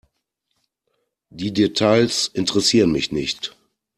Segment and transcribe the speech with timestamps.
[1.29, 3.55] Die Details interessieren mich nicht.